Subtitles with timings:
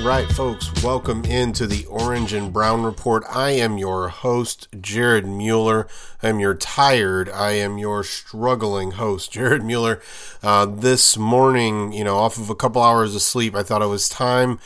[0.00, 3.22] All right, folks, welcome into the Orange and Brown Report.
[3.28, 5.86] I am your host, Jared Mueller.
[6.22, 10.00] I am your tired, I am your struggling host, Jared Mueller.
[10.42, 13.88] Uh, this morning, you know, off of a couple hours of sleep, I thought it
[13.88, 14.58] was time.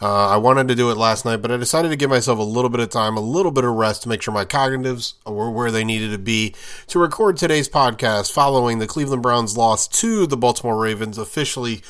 [0.00, 2.42] Uh, I wanted to do it last night, but I decided to give myself a
[2.42, 5.50] little bit of time, a little bit of rest to make sure my cognitives were
[5.50, 6.54] where they needed to be
[6.86, 11.82] to record today's podcast following the Cleveland Browns loss to the Baltimore Ravens, officially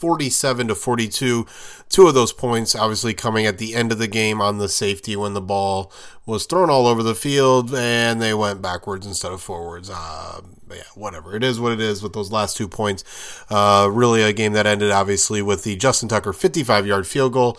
[0.00, 1.46] 47 to 42.
[1.90, 5.16] Two of those points obviously coming at the end of the game on the safety
[5.16, 5.92] when the ball
[6.24, 9.90] was thrown all over the field and they went backwards instead of forwards.
[9.92, 11.34] Uh, yeah, whatever.
[11.34, 13.04] It is what it is with those last two points.
[13.50, 17.58] Uh, really a game that ended obviously with the Justin Tucker 55 yard field goal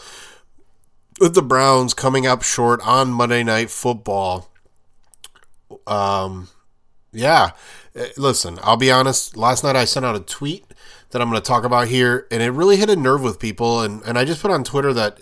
[1.20, 4.50] with the Browns coming up short on Monday Night Football.
[5.86, 6.48] Um,
[7.12, 7.52] yeah.
[7.96, 9.36] Eh, listen, I'll be honest.
[9.36, 10.66] Last night I sent out a tweet
[11.12, 13.82] that I'm going to talk about here, and it really hit a nerve with people.
[13.82, 15.20] And, and I just put on Twitter that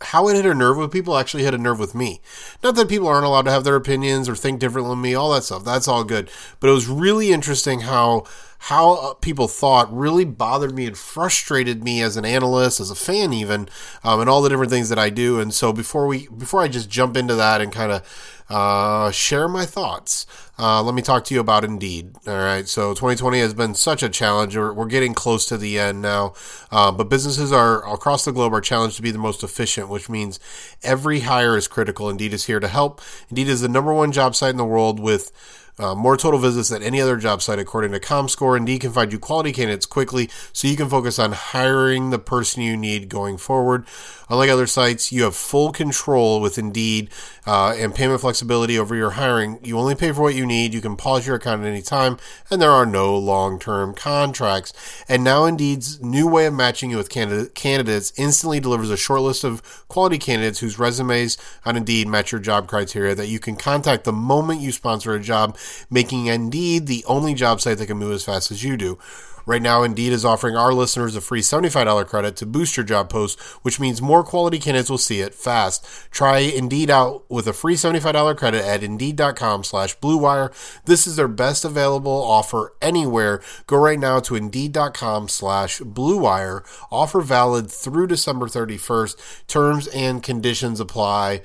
[0.00, 2.20] how it hit a nerve with people actually hit a nerve with me.
[2.62, 5.32] Not that people aren't allowed to have their opinions or think differently than me, all
[5.32, 5.64] that stuff.
[5.64, 6.30] That's all good.
[6.60, 8.24] But it was really interesting how
[8.66, 12.94] how uh, people thought really bothered me and frustrated me as an analyst, as a
[12.94, 13.68] fan, even,
[14.04, 15.40] um, and all the different things that I do.
[15.40, 19.48] And so before we before I just jump into that and kind of uh, share
[19.48, 20.26] my thoughts.
[20.58, 22.14] Uh, let me talk to you about Indeed.
[22.26, 22.68] All right.
[22.68, 24.54] So 2020 has been such a challenge.
[24.54, 26.34] We're, we're getting close to the end now.
[26.70, 30.10] Uh, but businesses are across the globe are challenged to be the most efficient, which
[30.10, 30.38] means
[30.82, 32.10] every hire is critical.
[32.10, 33.00] Indeed is here to help.
[33.30, 35.32] Indeed is the number one job site in the world with
[35.78, 38.56] uh, more total visits than any other job site, according to ComScore.
[38.56, 42.62] Indeed can find you quality candidates quickly so you can focus on hiring the person
[42.62, 43.86] you need going forward.
[44.28, 47.10] Unlike other sites, you have full control with Indeed
[47.46, 49.58] uh, and payment flexibility over your hiring.
[49.62, 50.72] You only pay for what you need.
[50.72, 52.18] You can pause your account at any time,
[52.50, 54.72] and there are no long term contracts.
[55.08, 59.20] And now Indeed's new way of matching you with candidate, candidates instantly delivers a short
[59.20, 63.56] list of quality candidates whose resumes on Indeed match your job criteria that you can
[63.56, 65.58] contact the moment you sponsor a job,
[65.90, 68.98] making Indeed the only job site that can move as fast as you do.
[69.44, 73.10] Right now, Indeed is offering our listeners a free $75 credit to boost your job
[73.10, 75.86] post, which means more quality candidates will see it fast.
[76.10, 80.52] Try Indeed out with a free $75 credit at Indeed.com slash BlueWire.
[80.84, 83.42] This is their best available offer anywhere.
[83.66, 86.64] Go right now to Indeed.com slash BlueWire.
[86.92, 89.46] Offer valid through December 31st.
[89.48, 91.42] Terms and conditions apply.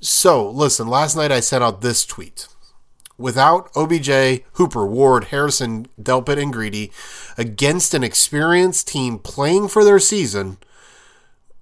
[0.00, 2.48] So, listen, last night I sent out this tweet
[3.18, 6.92] without OBJ, Hooper, Ward, Harrison, Delpit, and Greedy
[7.36, 10.58] against an experienced team playing for their season,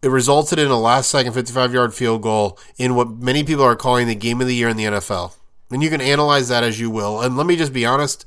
[0.02, 3.74] it resulted in a last second 55 yard field goal in what many people are
[3.74, 5.32] calling the game of the year in the NFL.
[5.70, 7.20] And you can analyze that as you will.
[7.20, 8.24] And let me just be honest.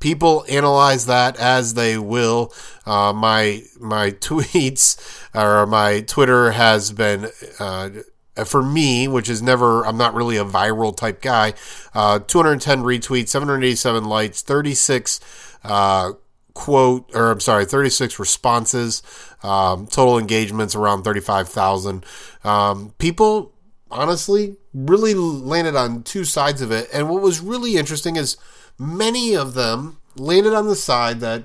[0.00, 2.52] People analyze that as they will.
[2.86, 4.96] Uh, my my tweets
[5.34, 7.28] or my Twitter has been
[7.58, 7.90] uh,
[8.44, 11.54] for me, which is never, I'm not really a viral type guy,
[11.94, 15.20] uh, 210 retweets, 787 likes, 36
[15.64, 16.12] uh,
[16.58, 19.02] quote, or I'm sorry, 36 responses,
[19.44, 22.04] um, total engagements around 35,000.
[22.42, 23.52] Um, people,
[23.92, 26.88] honestly, really landed on two sides of it.
[26.92, 28.36] And what was really interesting is
[28.76, 31.44] many of them landed on the side that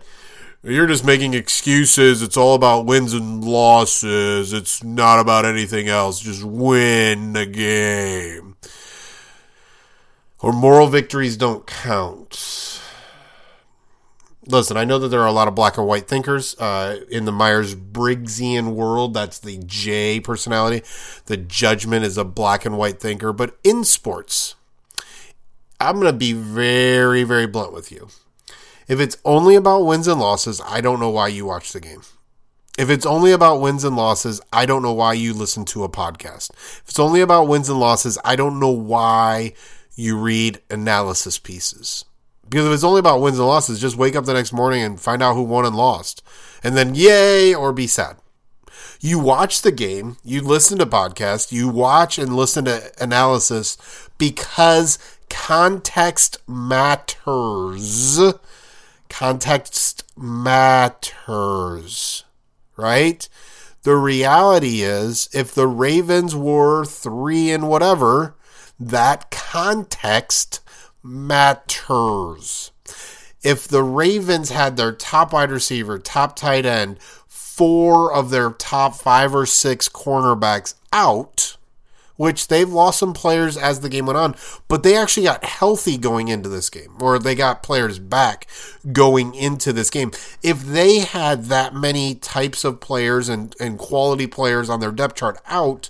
[0.63, 2.21] you're just making excuses.
[2.21, 4.53] It's all about wins and losses.
[4.53, 6.21] It's not about anything else.
[6.21, 8.55] Just win the game.
[10.39, 12.81] Or moral victories don't count.
[14.45, 17.25] Listen, I know that there are a lot of black and white thinkers uh, in
[17.25, 19.13] the Myers Briggsian world.
[19.13, 20.85] That's the J personality.
[21.25, 23.31] The judgment is a black and white thinker.
[23.31, 24.55] But in sports,
[25.79, 28.09] I'm going to be very, very blunt with you.
[28.87, 32.01] If it's only about wins and losses, I don't know why you watch the game.
[32.77, 35.89] If it's only about wins and losses, I don't know why you listen to a
[35.89, 36.49] podcast.
[36.51, 39.53] If it's only about wins and losses, I don't know why
[39.95, 42.03] you read analysis pieces.
[42.49, 44.99] Because if it's only about wins and losses, just wake up the next morning and
[44.99, 46.23] find out who won and lost.
[46.63, 48.17] And then yay or be sad.
[48.99, 53.77] You watch the game, you listen to podcasts, you watch and listen to analysis
[54.17, 54.97] because
[55.29, 58.19] context matters.
[59.13, 61.13] Context matters,
[62.75, 63.29] right?
[63.83, 68.33] The reality is, if the Ravens were three and whatever,
[68.79, 70.61] that context
[71.03, 72.71] matters.
[73.43, 78.95] If the Ravens had their top wide receiver, top tight end, four of their top
[78.95, 81.42] five or six cornerbacks out,
[82.15, 84.35] which they've lost some players as the game went on,
[84.67, 88.47] but they actually got healthy going into this game, or they got players back
[88.91, 90.11] going into this game.
[90.41, 95.15] If they had that many types of players and, and quality players on their depth
[95.15, 95.89] chart out,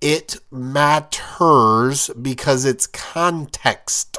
[0.00, 4.18] it matters because it's context.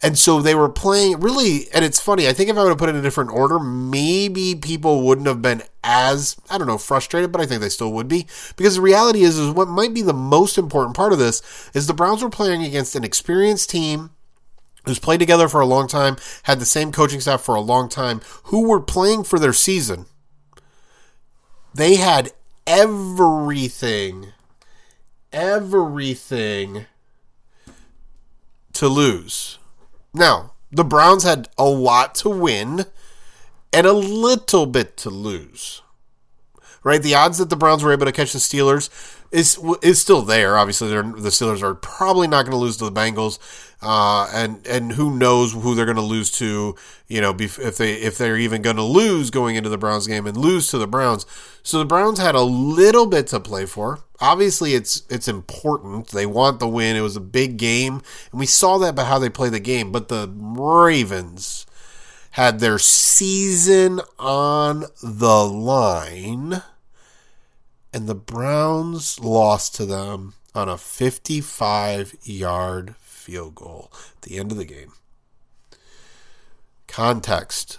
[0.00, 2.28] And so they were playing really, and it's funny.
[2.28, 5.26] I think if I would have put it in a different order, maybe people wouldn't
[5.26, 8.26] have been as, I don't know, frustrated, but I think they still would be.
[8.56, 11.42] Because the reality is, is what might be the most important part of this
[11.74, 14.10] is the Browns were playing against an experienced team
[14.84, 17.88] who's played together for a long time, had the same coaching staff for a long
[17.88, 20.06] time, who were playing for their season.
[21.74, 22.30] They had
[22.66, 24.32] everything,
[25.32, 26.86] everything
[28.72, 29.57] to lose
[30.12, 32.86] now, the Browns had a lot to win
[33.72, 35.82] and a little bit to lose.
[36.84, 37.02] Right?
[37.02, 38.88] The odds that the Browns were able to catch the Steelers
[39.30, 40.56] is is still there.
[40.56, 43.38] Obviously, the Steelers are probably not going to lose to the Bengals,
[43.80, 46.74] uh, and and who knows who they're going to lose to?
[47.06, 50.26] You know, if they if they're even going to lose going into the Browns game
[50.26, 51.26] and lose to the Browns.
[51.62, 54.00] So the Browns had a little bit to play for.
[54.20, 56.08] Obviously, it's it's important.
[56.08, 56.96] They want the win.
[56.96, 59.92] It was a big game, and we saw that by how they play the game.
[59.92, 61.66] But the Ravens
[62.32, 66.62] had their season on the line
[67.92, 72.94] and the Browns lost to them on a 55 yard
[73.28, 74.92] field goal at the end of the game.
[76.86, 77.78] Context.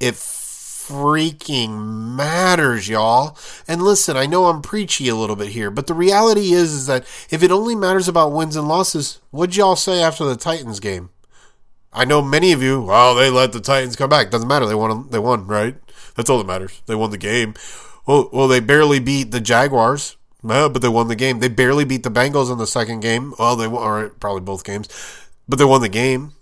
[0.00, 3.36] It freaking matters, y'all.
[3.68, 6.86] And listen, I know I'm preachy a little bit here, but the reality is, is
[6.86, 10.80] that if it only matters about wins and losses, what'd y'all say after the Titans
[10.80, 11.10] game?
[11.92, 14.30] I know many of you, well, they let the Titans come back.
[14.30, 14.66] Doesn't matter.
[14.66, 15.10] They won.
[15.10, 15.76] They won, right?
[16.14, 16.80] That's all that matters.
[16.86, 17.54] They won the game.
[18.06, 20.16] Well, well, they barely beat the Jaguars,
[20.46, 21.40] but they won the game.
[21.40, 23.34] They barely beat the Bengals in the second game.
[23.38, 24.88] Well, they won, or probably both games,
[25.48, 26.32] but they won the game.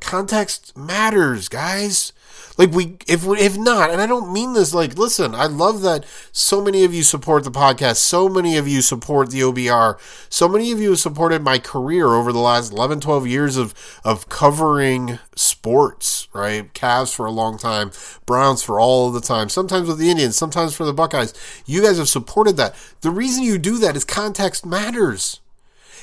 [0.00, 2.12] Context matters, guys.
[2.58, 6.04] Like we, if if not, and I don't mean this like, listen, I love that
[6.32, 9.96] so many of you support the podcast, so many of you support the OBR,
[10.28, 14.00] so many of you have supported my career over the last 11, 12 years of
[14.04, 16.74] of covering sports, right?
[16.74, 17.92] Cavs for a long time,
[18.26, 21.32] Browns for all the time, sometimes with the Indians, sometimes for the Buckeyes.
[21.64, 22.74] You guys have supported that.
[23.02, 25.38] The reason you do that is context matters.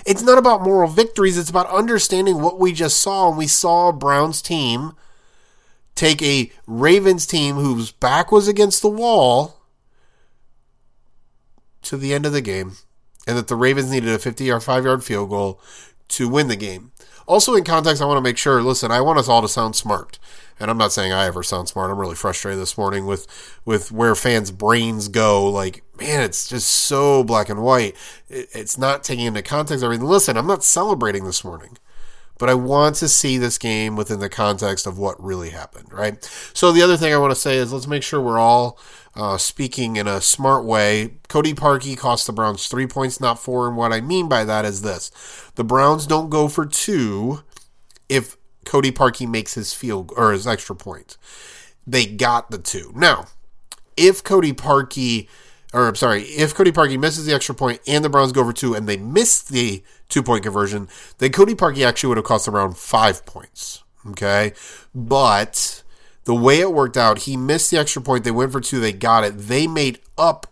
[0.05, 3.27] It's not about moral victories, it's about understanding what we just saw.
[3.27, 4.93] And we saw Browns team
[5.95, 9.62] take a Ravens team whose back was against the wall
[11.83, 12.74] to the end of the game,
[13.25, 15.59] and that the Ravens needed a 50 or 5 yard field goal
[16.09, 16.92] to win the game.
[17.27, 19.75] Also, in context, I want to make sure listen, I want us all to sound
[19.75, 20.19] smart.
[20.57, 21.92] And I'm not saying I ever sound smart.
[21.92, 23.27] I'm really frustrated this morning with
[23.65, 25.50] with where fans' brains go.
[25.50, 27.95] Like, man, it's just so black and white.
[28.30, 30.07] It's not taking into context everything.
[30.07, 31.77] Listen, I'm not celebrating this morning
[32.38, 36.24] but I want to see this game within the context of what really happened, right?
[36.54, 38.77] So the other thing I want to say is let's make sure we're all
[39.15, 41.15] uh, speaking in a smart way.
[41.30, 43.68] Cody Parkey cost the Browns three points, not four.
[43.68, 45.12] And what I mean by that is this
[45.56, 47.44] the Browns don't go for two
[48.10, 51.18] if Cody Parkey makes his field or his extra point.
[51.88, 52.92] They got the two.
[52.96, 53.27] Now,
[53.96, 55.30] if Cody Parkey
[55.75, 58.53] or I'm sorry, if Cody Parkey misses the extra point and the Browns go for
[58.53, 62.48] two and they miss the two point conversion, then Cody Parkey actually would have cost
[62.48, 63.84] around five points.
[64.08, 64.53] Okay.
[64.94, 65.84] But
[66.24, 68.24] the way it worked out, he missed the extra point.
[68.24, 68.79] They went for two.
[68.79, 69.38] They got it.
[69.38, 70.48] They made up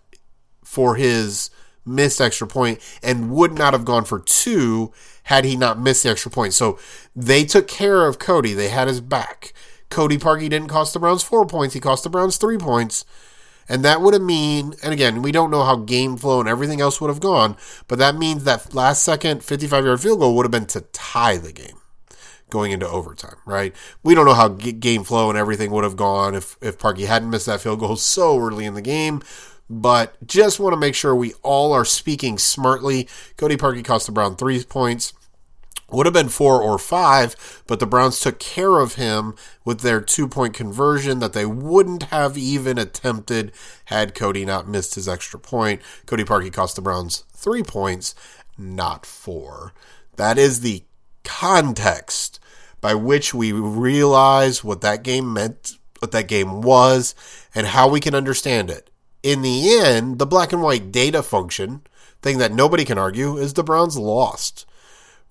[0.62, 1.50] for his
[1.86, 4.92] missed extra point and would not have gone for two
[5.24, 6.54] had he not missed the extra point.
[6.54, 6.78] So
[7.16, 8.54] they took care of Cody.
[8.54, 9.54] They had his back.
[9.90, 11.74] Cody Parkey didn't cost the Browns four points.
[11.74, 13.06] He cost the Browns three points.
[13.70, 16.82] And that would have mean, and again, we don't know how game flow and everything
[16.82, 17.56] else would have gone,
[17.88, 21.38] but that means that last second 55 yard field goal would have been to tie
[21.38, 21.80] the game
[22.50, 23.74] going into overtime, right?
[24.04, 27.30] We don't know how game flow and everything would have gone if, if Parkey hadn't
[27.30, 29.22] missed that field goal so early in the game.
[29.70, 33.08] But just want to make sure we all are speaking smartly.
[33.38, 35.14] Cody Parkey cost the Brown three points
[35.94, 40.02] Would have been four or five, but the Browns took care of him with their
[40.02, 43.52] two point conversion that they wouldn't have even attempted
[43.86, 45.84] had Cody not missed his extra point.
[46.08, 48.16] Cody Parkey cost the Browns three points,
[48.58, 49.72] not four.
[50.16, 50.84] That is the
[51.24, 52.40] context
[52.82, 57.14] by which we realize what that game meant, what that game was,
[57.54, 58.90] and how we can understand it.
[59.22, 61.84] In the end, the black and white data function,
[62.24, 64.66] thing that nobody can argue, is the Browns lost,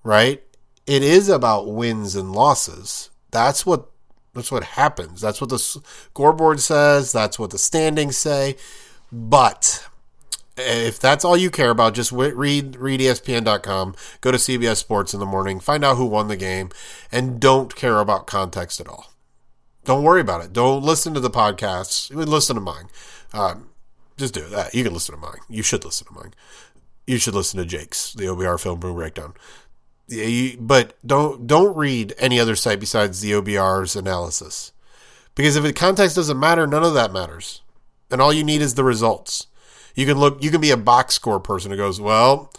[0.03, 0.41] right?
[0.85, 3.09] It is about wins and losses.
[3.31, 3.89] That's what
[4.33, 5.21] that's what happens.
[5.21, 7.11] That's what the scoreboard says.
[7.11, 8.55] That's what the standings say.
[9.11, 9.87] But
[10.57, 15.19] if that's all you care about, just read read ESPN.com, go to CBS Sports in
[15.19, 16.69] the morning, find out who won the game,
[17.11, 19.11] and don't care about context at all.
[19.85, 20.53] Don't worry about it.
[20.53, 22.13] Don't listen to the podcasts.
[22.13, 22.87] Listen to mine.
[23.33, 23.69] Um,
[24.17, 24.73] just do that.
[24.73, 25.39] You can listen to mine.
[25.49, 26.33] You should listen to mine.
[27.05, 29.33] You should listen to Jake's, the OBR Film Breakdown
[30.59, 34.71] but don't don't read any other site besides the OBR's analysis,
[35.35, 37.61] because if the context doesn't matter, none of that matters,
[38.11, 39.47] and all you need is the results.
[39.95, 40.43] You can look.
[40.43, 42.51] You can be a box score person who goes, well,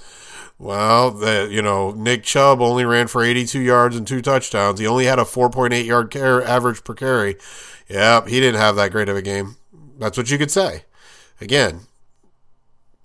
[0.58, 4.78] well, the, you know, Nick Chubb only ran for 82 yards and two touchdowns.
[4.78, 7.36] He only had a 4.8 yard car- average per carry.
[7.88, 9.56] Yep, he didn't have that great of a game.
[9.98, 10.84] That's what you could say.
[11.40, 11.80] Again,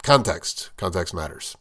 [0.04, 0.70] context.
[0.78, 1.58] Context matters.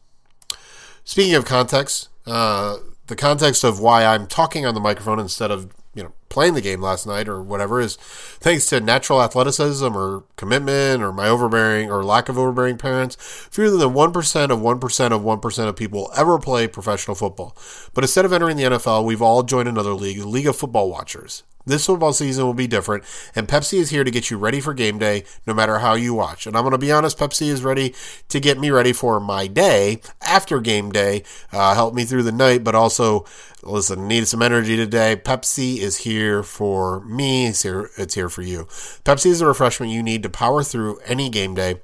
[1.03, 5.73] Speaking of context, uh, the context of why I'm talking on the microphone instead of
[5.95, 10.23] you know playing the game last night or whatever is thanks to natural athleticism or
[10.35, 13.15] commitment or my overbearing or lack of overbearing parents.
[13.51, 17.15] Fewer than one percent of one percent of one percent of people ever play professional
[17.15, 17.55] football.
[17.93, 20.89] But instead of entering the NFL, we've all joined another league, the League of Football
[20.89, 21.43] Watchers.
[21.65, 23.03] This football season will be different,
[23.35, 26.13] and Pepsi is here to get you ready for game day no matter how you
[26.13, 26.47] watch.
[26.47, 27.93] And I'm going to be honest, Pepsi is ready
[28.29, 32.31] to get me ready for my day after game day, uh, help me through the
[32.31, 33.25] night, but also,
[33.61, 35.15] listen, need some energy today.
[35.15, 38.63] Pepsi is here for me, it's here, it's here for you.
[39.03, 41.81] Pepsi is the refreshment you need to power through any game day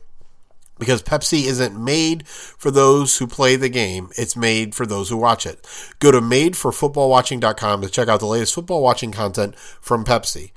[0.78, 4.10] because Pepsi isn't made for those who play the game.
[4.18, 5.66] It's made for those who watch it.
[6.00, 10.52] Go to madeforfootballwatching.com to check out the latest football watching content from Pepsi.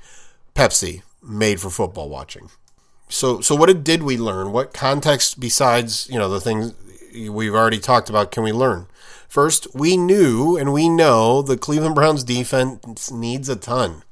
[0.55, 2.49] Pepsi, made for football watching.
[3.07, 4.51] So, so what did we learn?
[4.51, 6.73] What context besides, you know, the things
[7.29, 8.87] we've already talked about can we learn?
[9.27, 14.03] First, we knew and we know the Cleveland Browns defense needs a ton.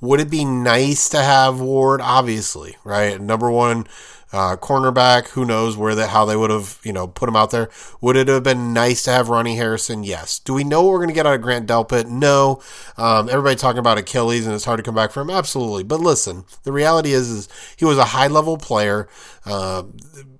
[0.00, 2.00] Would it be nice to have Ward?
[2.00, 3.20] Obviously, right?
[3.20, 3.86] Number one
[4.32, 7.50] uh, cornerback, who knows where that how they would have you know put him out
[7.50, 7.70] there?
[8.00, 10.04] Would it have been nice to have Ronnie Harrison?
[10.04, 10.38] Yes.
[10.38, 12.06] Do we know what we're going to get out of Grant Delpit?
[12.06, 12.60] No.
[12.96, 15.30] Um, everybody talking about Achilles and it's hard to come back from.
[15.30, 15.84] Absolutely.
[15.84, 19.08] But listen, the reality is, is he was a high level player.
[19.44, 19.84] Uh,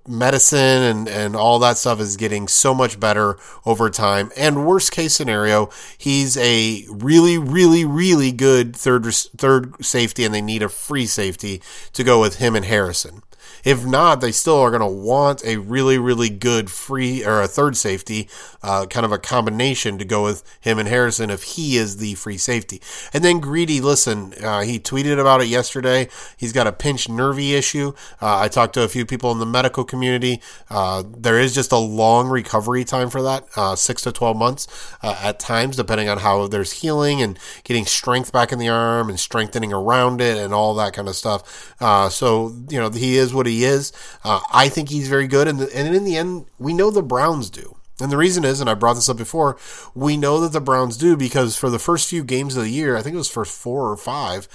[0.07, 4.31] medicine and, and all that stuff is getting so much better over time.
[4.37, 10.41] And worst case scenario, he's a really, really, really good third third safety, and they
[10.41, 11.61] need a free safety
[11.93, 13.21] to go with him and Harrison.
[13.67, 17.49] If not, they still are going to want a really, really good free or a
[17.49, 18.29] third safety,
[18.63, 22.13] uh, kind of a combination to go with him and Harrison if he is the
[22.13, 22.81] free safety.
[23.11, 26.07] And then Greedy, listen, uh, he tweeted about it yesterday.
[26.37, 27.91] He's got a pinched nervy issue.
[28.21, 30.41] Uh, I talked to a few people in the medical community.
[30.69, 34.95] Uh, there is just a long recovery time for that, uh, six to 12 months
[35.03, 39.09] uh, at times, depending on how there's healing and getting strength back in the arm
[39.09, 41.75] and strengthening around it and all that kind of stuff.
[42.09, 43.91] so, you know, he is what he is.
[44.23, 47.03] Uh, I think he's very good, and, the, and in the end, we know the
[47.03, 47.77] Browns do.
[47.99, 49.57] And the reason is, and I brought this up before,
[49.95, 52.95] we know that the Browns do because for the first few games of the year,
[52.95, 54.47] I think it was first four or five,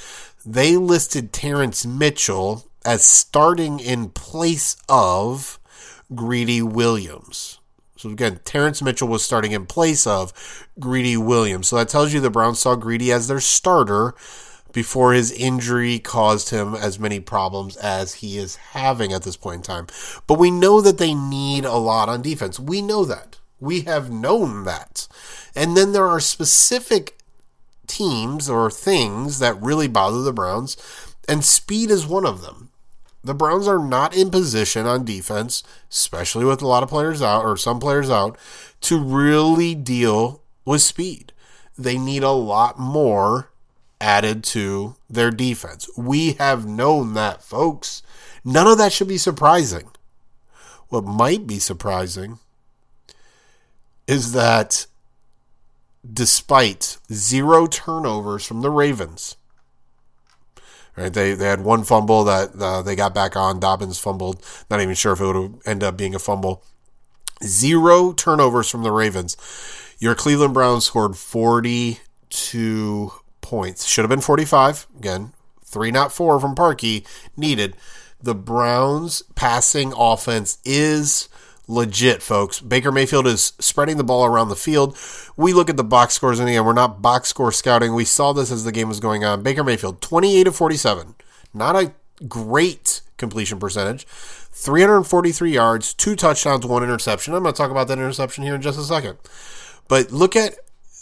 [0.47, 5.59] they listed Terrence Mitchell as starting in place of
[6.15, 7.59] Greedy Williams.
[7.97, 10.33] So again, Terrence Mitchell was starting in place of
[10.81, 11.69] Greedy Williams.
[11.69, 14.15] So that tells you the Browns saw Greedy as their starter
[14.73, 19.57] before his injury caused him as many problems as he is having at this point
[19.57, 19.87] in time.
[20.27, 22.59] But we know that they need a lot on defense.
[22.59, 23.39] We know that.
[23.61, 25.07] We have known that.
[25.55, 27.17] And then there are specific
[27.87, 30.77] teams or things that really bother the Browns,
[31.29, 32.71] and speed is one of them.
[33.23, 37.45] The Browns are not in position on defense, especially with a lot of players out
[37.45, 38.37] or some players out,
[38.81, 41.33] to really deal with speed.
[41.79, 43.52] They need a lot more
[44.03, 45.89] added to their defense.
[45.97, 48.03] We have known that, folks.
[48.45, 49.91] None of that should be surprising.
[50.89, 52.39] What might be surprising
[54.07, 54.87] is that
[56.13, 59.37] despite zero turnovers from the Ravens,
[60.97, 61.13] right?
[61.13, 63.61] They they had one fumble that uh, they got back on.
[63.61, 64.45] Dobbins fumbled.
[64.69, 66.65] Not even sure if it would end up being a fumble.
[67.45, 69.37] Zero turnovers from the Ravens.
[69.99, 73.13] Your Cleveland Browns scored 42
[73.53, 73.85] points.
[73.87, 74.87] Should have been 45.
[74.99, 77.07] Again, three, not four from Parkey
[77.37, 77.77] needed.
[78.19, 81.29] The Browns passing offense is
[81.69, 82.61] legit, folks.
[82.61, 84.97] Baker Mayfield is spreading the ball around the field.
[85.37, 87.95] We look at the box scores, and again, we're not box score scouting.
[87.95, 89.43] We saw this as the game was going on.
[89.43, 91.15] Baker Mayfield, 28 of 47.
[91.53, 91.93] Not a
[92.27, 94.07] great completion percentage.
[94.07, 97.35] 343 yards, two touchdowns, one interception.
[97.35, 99.19] I'm going to talk about that interception here in just a second.
[99.89, 100.55] But look at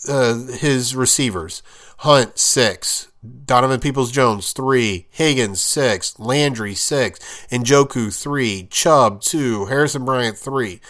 [0.09, 1.63] uh, his receivers
[2.01, 3.09] Hunt, six.
[3.45, 5.07] Donovan Peoples Jones, three.
[5.11, 6.19] Higgins, six.
[6.19, 7.19] Landry, six.
[7.51, 8.69] Njoku, three.
[8.71, 9.67] Chubb, two.
[9.67, 10.81] Harrison Bryant, three.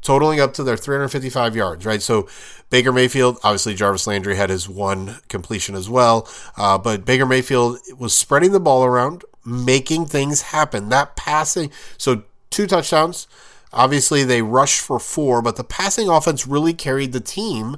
[0.00, 2.00] Totaling up to their 355 yards, right?
[2.00, 2.28] So
[2.70, 7.78] Baker Mayfield, obviously Jarvis Landry had his one completion as well, uh, but Baker Mayfield
[7.98, 10.88] was spreading the ball around, making things happen.
[10.88, 13.28] That passing, so two touchdowns.
[13.72, 17.76] Obviously, they rushed for four, but the passing offense really carried the team.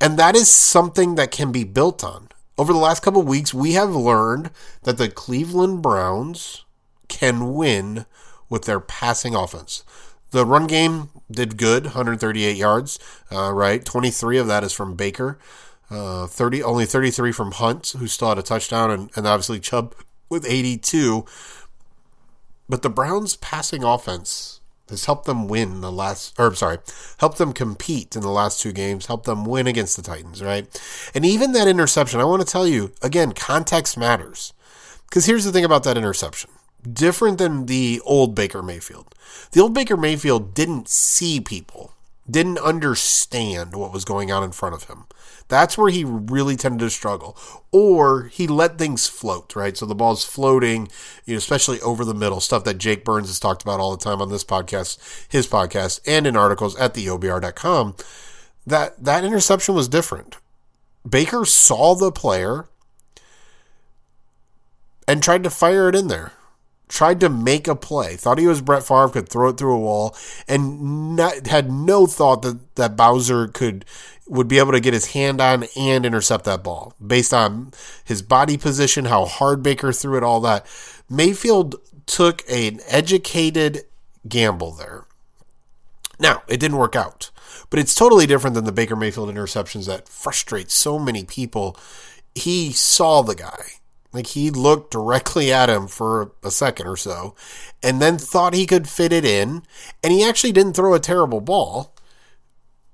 [0.00, 2.28] And that is something that can be built on.
[2.56, 4.50] Over the last couple weeks, we have learned
[4.82, 6.64] that the Cleveland Browns
[7.08, 8.06] can win
[8.48, 9.84] with their passing offense.
[10.30, 12.98] The run game did good, 138 yards,
[13.32, 13.84] uh, right?
[13.84, 15.38] 23 of that is from Baker.
[15.90, 19.94] Uh, 30 only 33 from Hunt, who still had a touchdown, and, and obviously Chubb
[20.28, 21.24] with 82.
[22.68, 24.57] But the Browns' passing offense
[24.90, 26.78] has helped them win the last, or sorry,
[27.18, 30.66] helped them compete in the last two games, helped them win against the Titans, right?
[31.14, 34.52] And even that interception, I want to tell you again, context matters.
[35.08, 36.50] Because here's the thing about that interception
[36.92, 39.14] different than the old Baker Mayfield.
[39.52, 41.92] The old Baker Mayfield didn't see people,
[42.30, 45.04] didn't understand what was going on in front of him.
[45.48, 47.36] That's where he really tended to struggle.
[47.72, 49.76] Or he let things float, right?
[49.76, 50.88] So the ball's floating,
[51.24, 54.04] you know, especially over the middle, stuff that Jake Burns has talked about all the
[54.04, 54.98] time on this podcast,
[55.30, 57.96] his podcast, and in articles at theobr.com.
[58.66, 60.36] That that interception was different.
[61.08, 62.66] Baker saw the player
[65.06, 66.32] and tried to fire it in there
[66.88, 69.78] tried to make a play, thought he was Brett Favre, could throw it through a
[69.78, 70.16] wall,
[70.46, 73.84] and not, had no thought that, that Bowser could
[74.28, 77.72] would be able to get his hand on and intercept that ball based on
[78.04, 80.66] his body position, how hard Baker threw it, all that.
[81.08, 83.84] Mayfield took an educated
[84.28, 85.06] gamble there.
[86.18, 87.30] Now, it didn't work out,
[87.70, 91.78] but it's totally different than the Baker Mayfield interceptions that frustrate so many people.
[92.34, 93.78] He saw the guy
[94.18, 97.36] like he looked directly at him for a second or so
[97.84, 99.62] and then thought he could fit it in.
[100.02, 101.94] And he actually didn't throw a terrible ball.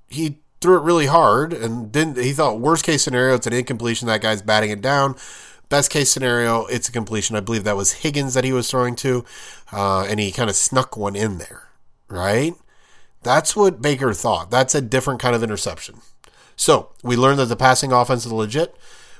[0.07, 4.07] He threw it really hard and didn't he thought worst case scenario it's an incompletion
[4.07, 5.15] that guy's batting it down.
[5.67, 7.35] Best case scenario it's a completion.
[7.35, 9.25] I believe that was higgins that he was throwing to
[9.73, 11.63] uh, and he kind of snuck one in there
[12.07, 12.53] right?
[13.23, 14.51] That's what baker thought.
[14.51, 16.01] That's a different kind of interception.
[16.55, 18.75] So we learned that the passing offense is legit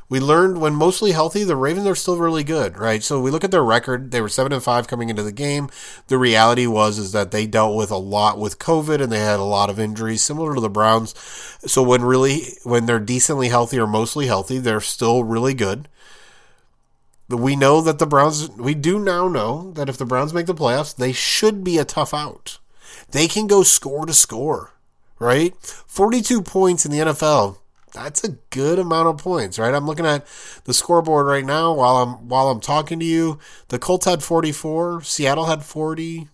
[0.07, 3.03] we learned when mostly healthy, the Ravens are still really good, right?
[3.03, 5.69] So we look at their record; they were seven and five coming into the game.
[6.07, 9.39] The reality was is that they dealt with a lot with COVID and they had
[9.39, 11.15] a lot of injuries, similar to the Browns.
[11.65, 15.87] So when really when they're decently healthy or mostly healthy, they're still really good.
[17.27, 18.51] We know that the Browns.
[18.51, 21.85] We do now know that if the Browns make the playoffs, they should be a
[21.85, 22.59] tough out.
[23.09, 24.73] They can go score to score,
[25.17, 25.55] right?
[25.57, 27.57] Forty-two points in the NFL
[27.95, 29.73] that's a good amount of points, right?
[29.73, 30.27] I'm looking at
[30.65, 33.39] the scoreboard right now while I'm while I'm talking to you.
[33.69, 36.27] The Colts had 44, Seattle had 40,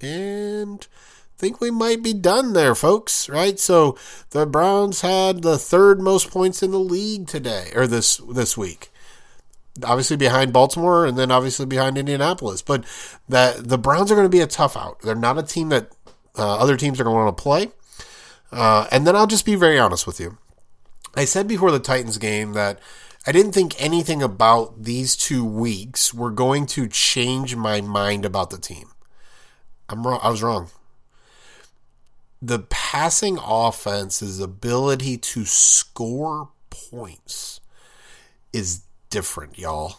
[0.00, 3.28] and I think we might be done there, folks.
[3.28, 3.58] Right?
[3.58, 3.98] So
[4.30, 8.90] the Browns had the third most points in the league today or this this week.
[9.82, 12.84] Obviously behind Baltimore and then obviously behind Indianapolis, but
[13.28, 15.00] that the Browns are going to be a tough out.
[15.00, 15.90] They're not a team that
[16.38, 17.72] uh, other teams are going to want to play.
[18.52, 20.38] Uh, and then I'll just be very honest with you.
[21.16, 22.80] I said before the Titans game that
[23.26, 28.50] I didn't think anything about these two weeks were going to change my mind about
[28.50, 28.90] the team.
[29.88, 30.20] I'm wrong.
[30.22, 30.68] I was wrong.
[32.42, 37.60] The passing offense's ability to score points
[38.52, 39.96] is different, y'all.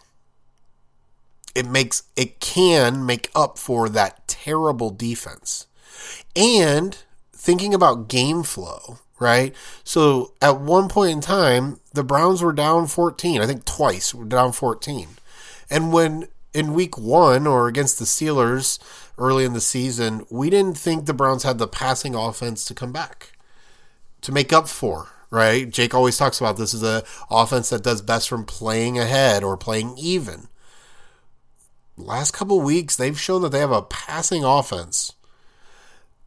[1.56, 5.65] It makes it can make up for that terrible defense.
[6.36, 6.97] And
[7.32, 9.56] thinking about game flow, right?
[9.84, 13.41] So at one point in time, the Browns were down 14.
[13.41, 15.10] I think twice were down 14.
[15.69, 18.80] And when in week one or against the Steelers
[19.17, 22.91] early in the season, we didn't think the Browns had the passing offense to come
[22.91, 23.34] back
[24.21, 25.10] to make up for.
[25.32, 25.69] Right?
[25.69, 29.58] Jake always talks about this is a offense that does best from playing ahead or
[29.58, 30.47] playing even.
[31.97, 35.13] Last couple weeks, they've shown that they have a passing offense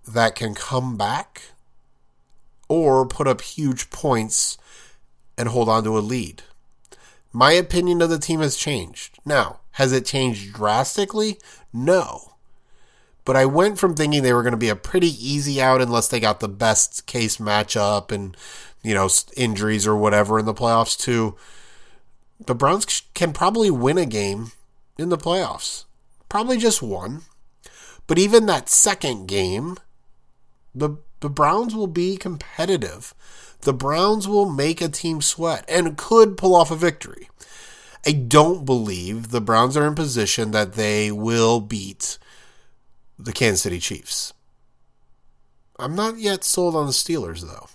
[0.06, 1.52] that can come back
[2.68, 4.58] or put up huge points
[5.36, 6.42] and hold on to a lead.
[7.32, 9.18] My opinion of the team has changed.
[9.24, 11.38] Now, has it changed drastically?
[11.72, 12.32] No.
[13.24, 16.08] But I went from thinking they were going to be a pretty easy out unless
[16.08, 18.36] they got the best case matchup and,
[18.82, 21.36] you know, injuries or whatever in the playoffs to
[22.44, 24.52] the Browns can probably win a game
[24.96, 25.84] in the playoffs.
[26.28, 27.22] Probably just one.
[28.06, 29.76] But even that second game,
[30.74, 33.14] the the Browns will be competitive.
[33.62, 37.28] The Browns will make a team sweat and could pull off a victory.
[38.06, 42.18] I don't believe the Browns are in position that they will beat
[43.18, 44.32] the Kansas City Chiefs.
[45.78, 47.68] I'm not yet sold on the Steelers, though.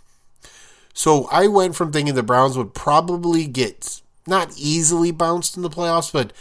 [0.93, 5.69] So I went from thinking the Browns would probably get not easily bounced in the
[5.69, 6.31] playoffs, but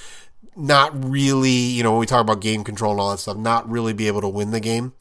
[0.54, 3.68] not really, you know, when we talk about game control and all that stuff, not
[3.68, 4.92] really be able to win the game,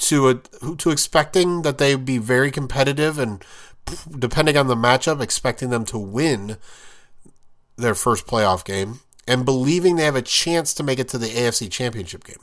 [0.00, 0.34] to a,
[0.76, 3.44] to expecting that they would be very competitive and
[4.18, 6.56] depending on the matchup, expecting them to win
[7.76, 11.28] their first playoff game and believing they have a chance to make it to the
[11.28, 12.42] AFC Championship game.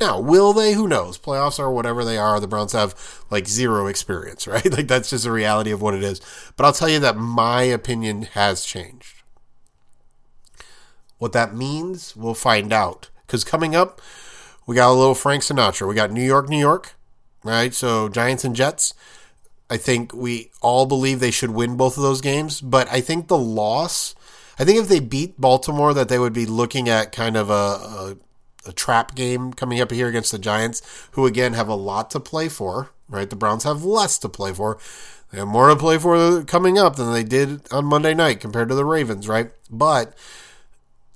[0.00, 0.72] Now, will they?
[0.72, 1.18] Who knows?
[1.18, 2.40] Playoffs are whatever they are.
[2.40, 4.70] The Browns have like zero experience, right?
[4.70, 6.20] Like that's just the reality of what it is.
[6.56, 9.22] But I'll tell you that my opinion has changed.
[11.18, 13.10] What that means, we'll find out.
[13.26, 14.00] Because coming up,
[14.66, 15.88] we got a little Frank Sinatra.
[15.88, 16.94] We got New York, New York,
[17.42, 17.74] right?
[17.74, 18.94] So Giants and Jets.
[19.70, 23.28] I think we all believe they should win both of those games, but I think
[23.28, 24.14] the loss,
[24.58, 27.52] I think if they beat Baltimore, that they would be looking at kind of a,
[27.52, 28.16] a,
[28.66, 32.20] a trap game coming up here against the Giants, who again have a lot to
[32.20, 33.28] play for, right?
[33.28, 34.78] The Browns have less to play for.
[35.32, 38.68] They have more to play for coming up than they did on Monday night compared
[38.68, 39.50] to the Ravens, right?
[39.70, 40.14] But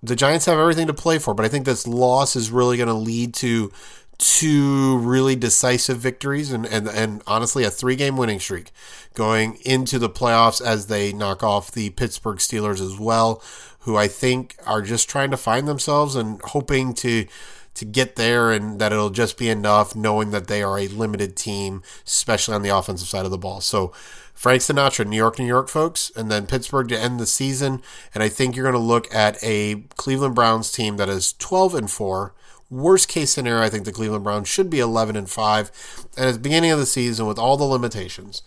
[0.03, 2.89] the Giants have everything to play for, but I think this loss is really going
[2.89, 3.73] to lead to
[4.19, 8.73] two really decisive victories and, and, and honestly a three game winning streak
[9.15, 13.43] going into the playoffs as they knock off the Pittsburgh Steelers as well,
[13.81, 17.27] who I think are just trying to find themselves and hoping to
[17.75, 21.37] to get there and that it'll just be enough knowing that they are a limited
[21.37, 23.61] team, especially on the offensive side of the ball.
[23.61, 23.93] So
[24.38, 27.83] Frank Sinatra, New York, New York, folks, and then Pittsburgh to end the season.
[28.14, 31.74] And I think you're going to look at a Cleveland Browns team that is 12
[31.74, 32.35] and 4
[32.70, 36.07] Worst case scenario, I think the Cleveland Browns should be 11 and 5.
[36.16, 38.42] And at the beginning of the season, with all the limitations,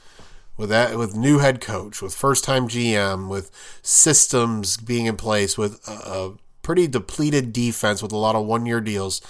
[0.56, 3.50] with that, with new head coach, with first time GM, with
[3.82, 8.66] systems being in place, with a, a pretty depleted defense, with a lot of one
[8.66, 9.22] year deals,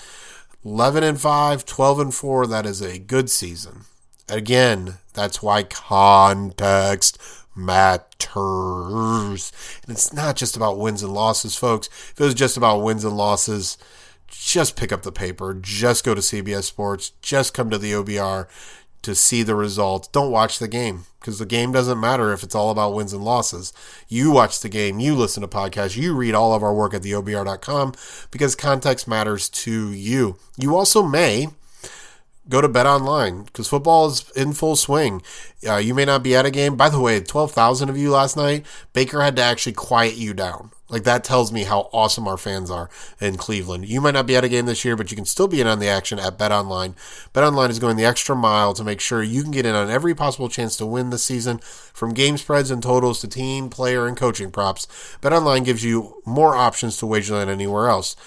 [0.63, 3.85] 11 and 5, 12 and 4, that is a good season.
[4.31, 7.21] Again, that's why context
[7.53, 9.51] matters.
[9.83, 11.87] And it's not just about wins and losses, folks.
[11.87, 13.77] If it was just about wins and losses,
[14.29, 18.47] just pick up the paper, just go to CBS Sports, just come to the OBR
[19.01, 20.07] to see the results.
[20.07, 23.25] Don't watch the game because the game doesn't matter if it's all about wins and
[23.25, 23.73] losses.
[24.07, 27.01] You watch the game, you listen to podcasts, you read all of our work at
[27.01, 27.95] theobr.com
[28.31, 30.37] because context matters to you.
[30.57, 31.49] You also may
[32.51, 35.21] go to Bet Online because football is in full swing.
[35.67, 36.75] Uh, you may not be at a game.
[36.75, 40.71] By the way, 12,000 of you last night, Baker had to actually quiet you down.
[40.91, 42.89] Like that tells me how awesome our fans are
[43.21, 43.87] in Cleveland.
[43.87, 45.67] You might not be at a game this year, but you can still be in
[45.67, 46.95] on the action at Bet Online.
[47.31, 49.89] Bet Online is going the extra mile to make sure you can get in on
[49.89, 54.05] every possible chance to win this season, from game spreads and totals to team, player,
[54.05, 54.85] and coaching props.
[55.21, 58.17] Bet Online gives you more options to wager than anywhere else.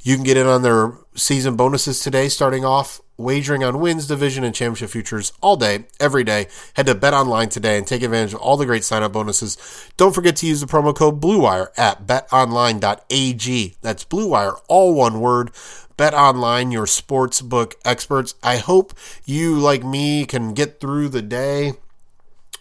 [0.00, 4.44] You can get in on their season bonuses today, starting off wagering on wins, division,
[4.44, 6.48] and championship futures all day, every day.
[6.74, 9.56] Head to Bet Online today and take advantage of all the great sign up bonuses.
[9.96, 13.76] Don't forget to use the promo code BLUEWIRE at betonline.ag.
[13.80, 15.50] That's BLUEWIRE, all one word.
[15.96, 18.34] Bet Online, your sports book experts.
[18.42, 18.92] I hope
[19.24, 21.72] you, like me, can get through the day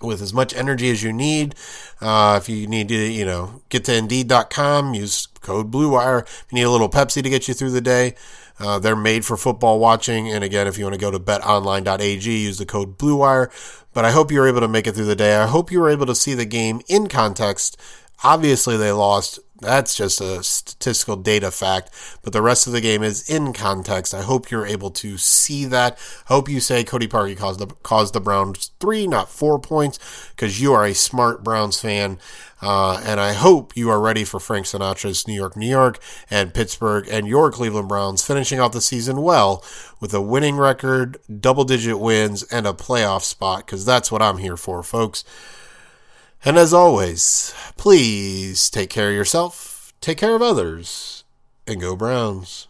[0.02, 1.56] with as much energy as you need.
[2.02, 6.24] Uh, if you need to, you know, get to Indeed.com, use code BLUEWIRE.
[6.24, 8.16] If you need a little Pepsi to get you through the day,
[8.60, 10.30] uh, they're made for football watching.
[10.30, 13.82] And again, if you want to go to betonline.ag, use the code BLUEWIRE.
[13.94, 15.36] But I hope you were able to make it through the day.
[15.36, 17.80] I hope you were able to see the game in context.
[18.24, 21.90] Obviously, they lost that's just a statistical data fact,
[22.22, 24.14] but the rest of the game is in context.
[24.14, 25.98] I hope you're able to see that.
[26.30, 30.30] I hope you say Cody Parkey caused the caused the Browns three, not four points,
[30.36, 32.20] because you are a smart Browns fan.
[32.62, 36.00] Uh, and I hope you are ready for Frank Sinatra's New York, New York,
[36.30, 39.64] and Pittsburgh and your Cleveland Browns finishing off the season well
[40.00, 44.38] with a winning record, double digit wins, and a playoff spot, because that's what I'm
[44.38, 45.24] here for, folks.
[46.48, 51.24] And as always, please take care of yourself, take care of others,
[51.66, 52.68] and go Browns.